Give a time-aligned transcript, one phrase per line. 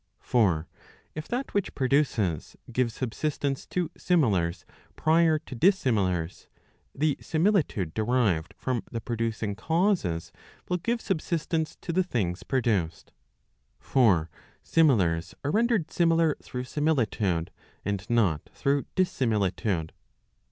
[0.23, 0.67] For
[1.13, 6.47] if that which produces, gives subsistence to similars prior to dissimilars,
[6.95, 10.31] the similitude derived from the producing causes
[10.67, 13.11] will give subsistence to the things produced.
[13.79, 14.31] For
[14.63, 17.51] similars are rendered similar through similitude,
[17.85, 19.93] and not through dissimilitude.